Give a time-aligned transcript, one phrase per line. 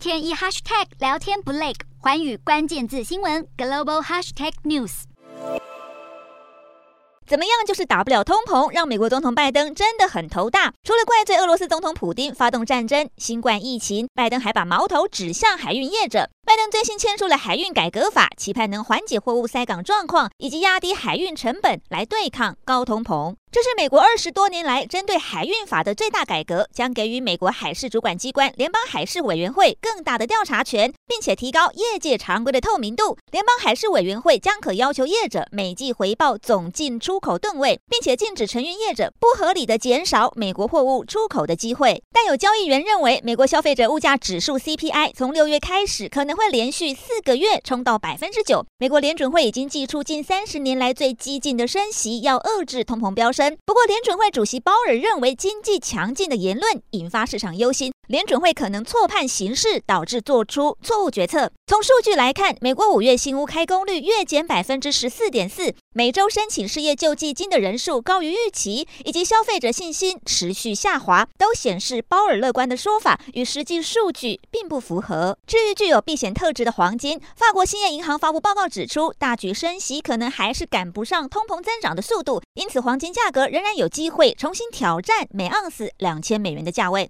[0.00, 5.02] 天一 hashtag 聊天不累，寰宇关键字新闻 global hashtag news。
[7.26, 10.72] 怎么样，就是打不了通膨，让美国总统拜登真的很头大。
[10.82, 16.30] 除了怪罪俄罗斯总统普丁发动战争、新冠疫情，拜登还把矛头指向海运业者。
[16.46, 23.36] 拜登最新签署了海运改革法，期盼能缓解货物塞港状况，以及压低海运成本，来对抗高通膨。
[23.52, 33.18] 这是美国二十多年来针对海运法的最大改革，将给予美国海事主管机关联邦海事委员会更大的调查权，并且提高业界常规的透明度。
[33.32, 42.00] 联邦海事委员会将可要求业者每季回报总进出口吨位，并且禁止承运业者不合理的减少美国货物出口的机会。
[42.12, 48.64] 但有交易员认为，美国消费者物价指数 CPI 从六月开始可能会连续四个月冲到百分之九。
[48.78, 53.56] 美国联准会已经祭出近三十年来最激进的升息，要遏制通膨飙升升。
[53.64, 61.52] 不过，联准会主席鲍尔认为经济强劲的言论引发市场忧心，联准会可能错判形势，导致做出错误决策。
[61.64, 75.38] 从数据来看，美国五月新屋开工率月减百分之十四点四，每周申请失业救济金的人数高于预期，以及消费者信心持续下滑，都显示鲍尔乐观的说法与实际数据并不符合。
[75.46, 87.08] 至于具有避险特质的黄金，法国兴业银行发布报告指出，大举升息可能还是赶不上通膨增长的速度，因此黄金价格仍然有机会重新挑战每盎司两千美元的价位。